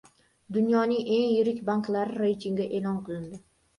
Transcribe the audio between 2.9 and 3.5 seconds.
qilindi